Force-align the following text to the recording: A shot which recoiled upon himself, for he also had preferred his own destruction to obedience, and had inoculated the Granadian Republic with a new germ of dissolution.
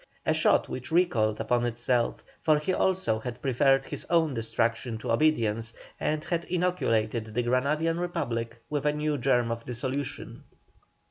A 0.25 0.33
shot 0.33 0.67
which 0.67 0.91
recoiled 0.91 1.39
upon 1.39 1.61
himself, 1.61 2.23
for 2.41 2.57
he 2.57 2.73
also 2.73 3.19
had 3.19 3.39
preferred 3.39 3.85
his 3.85 4.03
own 4.09 4.33
destruction 4.33 4.97
to 4.97 5.11
obedience, 5.11 5.75
and 5.99 6.23
had 6.23 6.43
inoculated 6.45 7.25
the 7.35 7.43
Granadian 7.43 7.99
Republic 7.99 8.57
with 8.67 8.87
a 8.87 8.93
new 8.93 9.19
germ 9.19 9.51
of 9.51 9.63
dissolution. 9.63 10.43